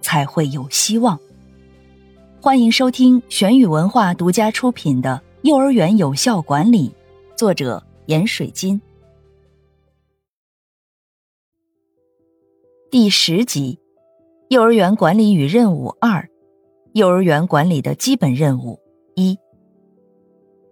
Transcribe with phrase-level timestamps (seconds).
[0.00, 1.18] 才会有希望。
[2.40, 6.88] 欢迎收听玄宇文化独家出品的《幼儿园有效管理》，
[7.36, 8.80] 作者严水金，
[12.90, 13.78] 第十集：
[14.48, 16.28] 幼儿园管理与任务二，
[16.94, 18.80] 幼儿园管理的基本任务。
[19.16, 19.38] 一，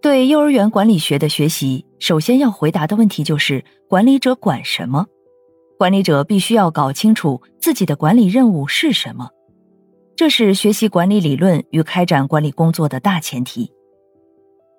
[0.01, 5.05] 对幼儿园管理学的学习，首先要回答的问题就是：管理者管什么？
[5.79, 9.29] 管理者必须要搞清楚自己的管理任务是什么，
[10.13, 13.71] 这是学习管理理论与开展管理工作的大前提。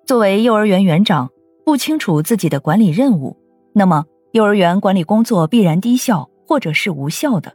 [0.05, 1.27] 作为幼儿园园长，
[1.65, 3.35] 不清楚自己的管理任务，
[3.73, 7.51] 那么幼儿园管理工作必然低效或者是无效的。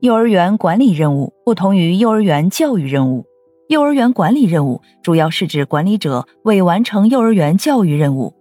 [0.00, 3.24] 幼儿园管理任务不同于幼儿园教育任务。
[3.68, 8.34] 幼儿园管理任务主要是指管理者为完成幼儿园教育任务，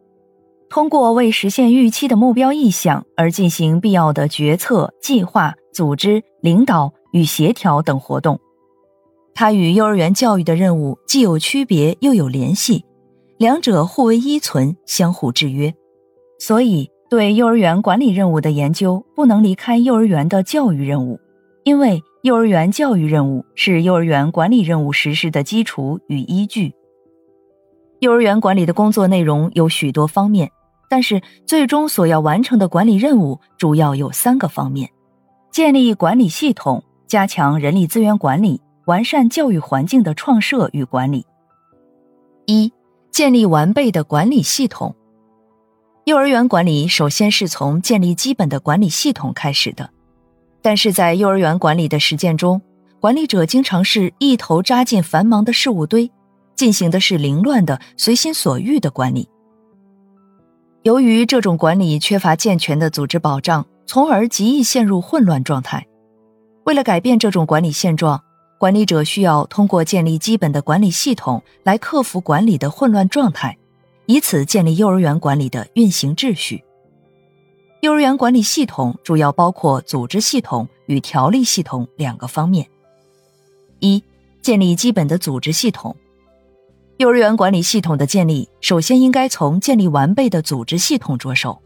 [0.73, 8.39] 通过为实现预期的目标意向而进行必要的决策、计划、组织、领导与协调等活动。
[9.35, 12.83] 它与幼儿园教育的任务既有区别又有联系，
[13.37, 15.71] 两者互为依存、相互制约。
[16.39, 21.19] 所以，对幼儿园管理任务的研究不能离开幼儿园的教育任务，
[21.65, 22.01] 因为。
[22.23, 26.73] 幼儿园教育任务是幼儿园管理任务实施的基础与依据。
[27.99, 30.49] 幼儿园管理的工作内容有许多方面，
[30.93, 34.87] 但是最终所要完成的管理任务主要有三个方面：
[35.51, 41.25] 建立管理系统，加强人力资源管理，完善教育环境的创设与管理。
[42.45, 42.71] 一、
[43.09, 44.95] 建立完备的管理系统。
[46.05, 49.89] 幼儿园管理首先是从建立基本的管理系统开始的。
[50.61, 52.61] 但是在幼儿园管理的实践中，
[52.99, 56.11] 管理者经常是一头扎进繁忙的事务堆，
[56.55, 59.27] 进行的是凌乱的、随心所欲的管理。
[60.83, 65.87] 由于这种管理缺乏健全的组织保障，从而极易陷入混乱状态。
[66.65, 68.21] 为了改变这种管理现状，
[68.57, 73.57] 管理者需要通过建立基本的管理系统来克服管理的混乱状态，
[74.07, 76.61] 以此建立幼儿园管理的运行秩序。
[77.79, 82.67] 幼儿园管理系统主要包括组织系统与条例系统两个方面。
[83.79, 84.03] 一、
[84.41, 85.95] 建立基本的组织系统。
[86.97, 91.59] 幼儿园管理系统的建立，首先应该从建立完备的组织系统着手。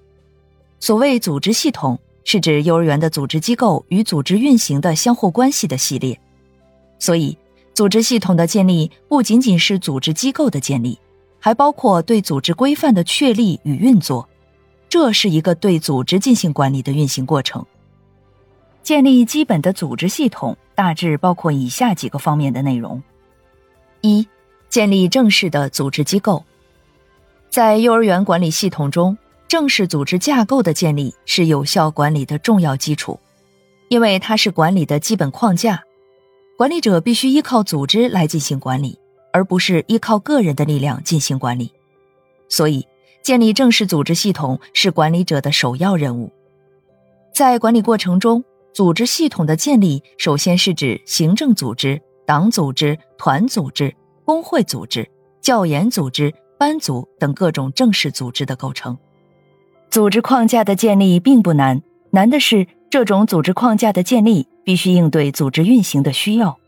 [0.80, 6.18] 所谓组织系统，是指幼儿园的组织机构与组织运行的相互关系的系列。
[6.98, 7.38] 所以，
[7.74, 10.98] 组织系统的建立不仅仅是组织机构的建立，
[11.40, 14.28] 还包括对组织规范的确立与运作。
[14.88, 17.66] 这是一个对组织进行管理的运行过程。
[18.82, 23.04] 建立基本的组织系统，大致包括以下几个方面的内容：
[24.00, 24.26] 一、
[24.70, 26.44] 建立正式的组织机构。
[27.50, 29.18] 在幼儿园管理系统中，
[29.48, 33.20] 正式组织架构的建立是有效管理的重要基础，
[33.90, 35.84] 因为它是管理的基本框架。
[36.58, 39.00] 管理者必须依靠组织来进行管理，
[39.32, 41.72] 而不是依靠个人的力量进行管理。
[42.50, 42.88] 所以。
[43.24, 46.32] 建立正式组织系统是管理者的首要任务。
[47.34, 48.42] 在管理过程中，
[48.74, 53.94] 组织系统的建立首先是指行政组织、党组织、团组织、
[54.28, 58.98] 工会组织、教研组织、班组等各种正式组织的构成。
[59.90, 66.60] 组织框架的建立并不难，难的是这种组织框架的建立必须应对组织运行的需要。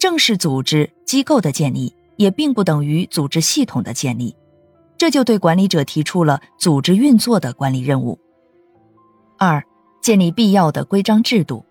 [0.00, 4.34] 正式组织机构的建立也并不等于组织系统的建立。
[4.98, 8.18] 这就对管理者提出了组织运作的管理任务。
[9.38, 9.62] 二、
[10.02, 11.64] 建立必要的规章制度。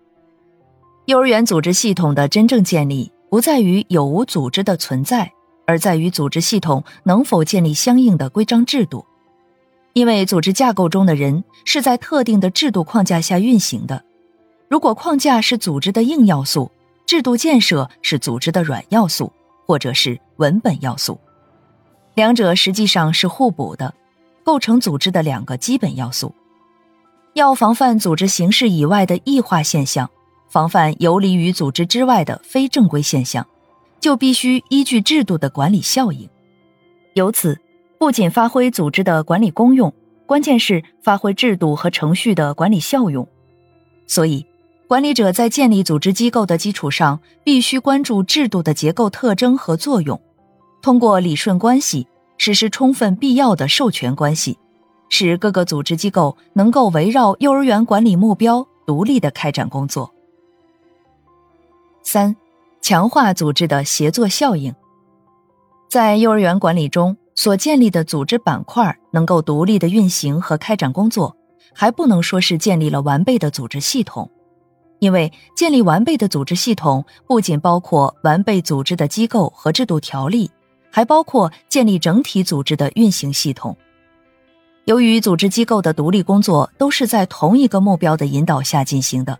[1.04, 5.32] 幼儿园组织系统的真正建立，不在于有无组织的存在，
[5.66, 9.04] 而在于组织系统能否建立相应的规章制度。
[9.92, 14.04] 因为组织架构中的人是在特定的制度框架下运行的。
[14.68, 16.70] 如果框架是组织的硬要素，
[17.06, 19.32] 制度建设是组织的软要素，
[19.66, 21.18] 或者是文本要素。
[22.14, 23.92] 两者实际上是互补的，
[24.44, 26.32] 构成组织的两个基本要素。
[27.32, 30.08] 要防范组织形式以外的异化现象，
[30.54, 33.44] 防范游离于组织之外的非正规现象，
[33.98, 36.30] 就必须依据制度的管理效应。
[37.14, 37.58] 由此，
[37.98, 39.92] 不仅发挥组织的管理功用，
[40.26, 43.26] 关键是发挥制度和程序的管理效用。
[44.06, 44.46] 所以，
[44.86, 50.22] 管理者在建立组织机构的基础上，必须关注制度的结构特征和作用，
[50.80, 52.06] 通过理顺关系，
[52.38, 54.56] 实施充分必要的授权关系，
[55.08, 60.13] 使各个组织机构能够围绕幼儿园管理目标独立的开展工作。
[62.14, 62.36] 三、
[62.80, 64.72] 强化组织的协作效应。
[65.90, 71.36] 在幼儿园管理中所建立的组织板块能够独立的运行和开展工作，
[71.74, 74.30] 还不能说是建立了完备的组织系统。
[75.00, 80.48] 因为建立完备的组织系统，不仅包括完备组织的机构和制度条例，
[80.92, 83.76] 还包括建立整体组织的运行系统。
[84.84, 89.36] 由于组织机构的独立工作都是在同一个目标的引导下进行的，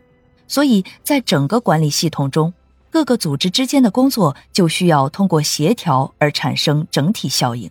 [0.49, 2.53] 所以在整个管理系统中，
[2.95, 7.69] 各个组织之间的工作就需要通过协调而产生整体效应。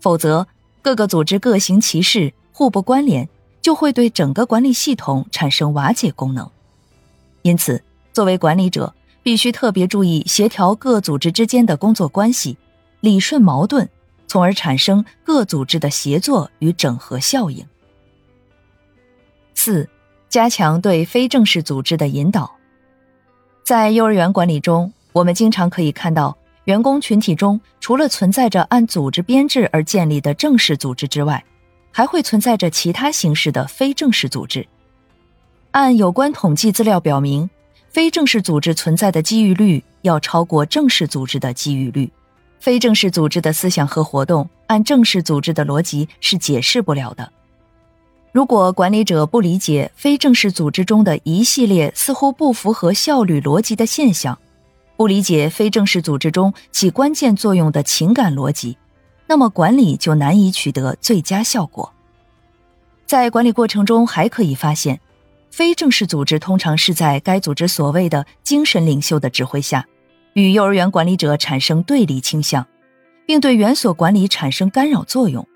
[0.00, 0.46] 否则，
[0.80, 3.28] 各个组织各行其事，互不关联，
[3.60, 6.50] 就会对整个管理系统产生瓦解功能。
[7.42, 7.84] 因此，
[8.14, 12.56] 作为管理者，必须特别注意协调各组织之间的工作关系，
[13.00, 13.86] 理顺矛盾，
[14.26, 17.62] 从而产生各组织的协作与整合效应。
[19.54, 19.86] 四、
[20.30, 22.50] 加强对非正式组织的引导。
[23.64, 31.42] 在幼儿园管理中，我们经常可以看到，员工群体中除了存在着按组织编制而建立的正式组织之外，
[31.92, 34.66] 还会存在着其他形式的非正式组织。
[35.70, 37.48] 按有关统计资料表明，
[37.88, 42.10] 非正式组织存在的机遇率要超过正式组织的机遇率。
[42.58, 47.32] 非正式组织的思想和活动，按正式组织的逻辑是解释不了的。
[48.32, 54.38] 如果管理者不理解非正式组织中的一系列似乎不符合效率逻辑的现象，
[54.96, 58.78] 不理解非正式组织中起关键作用的情感逻辑，
[59.26, 61.92] 那么管理就难以取得最佳效果。
[63.04, 64.98] 在管理过程中，还可以发现。
[65.50, 69.86] 非正式组织通常是在该组织所谓的精神领袖的指挥下，
[70.32, 72.66] 与幼儿园管理者产生对立倾向，
[73.26, 75.46] 并对园所管理产生干扰作用，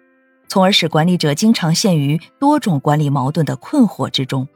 [0.48, 4.46] 从而使管理者经常陷于多种管理矛盾的困惑之中。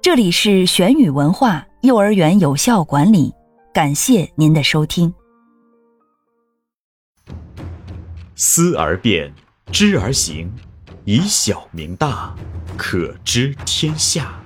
[0.00, 3.34] 这里是玄宇文化幼儿园有效管理，
[3.74, 5.12] 感谢您的收听。
[8.36, 9.34] 思而变，
[9.72, 10.52] 知而行。
[11.04, 12.34] 以小明大，
[12.76, 14.40] 可知天下。